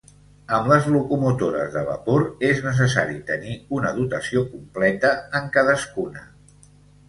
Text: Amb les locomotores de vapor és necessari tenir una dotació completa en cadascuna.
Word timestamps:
Amb 0.59 0.69
les 0.69 0.87
locomotores 0.93 1.69
de 1.75 1.83
vapor 1.89 2.25
és 2.49 2.63
necessari 2.69 3.19
tenir 3.29 3.55
una 3.83 3.95
dotació 4.01 4.45
completa 4.57 5.15
en 5.43 5.55
cadascuna. 5.61 6.29